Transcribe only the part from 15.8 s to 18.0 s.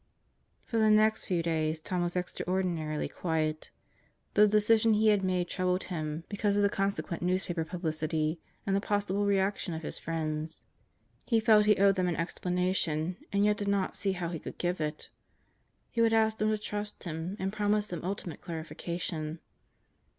He would ask them to trust him and promise